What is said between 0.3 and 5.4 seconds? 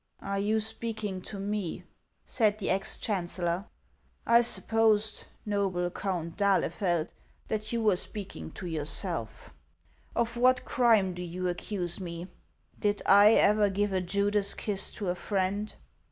"Are you speaking to me?" said the ex chancellor." I supposed,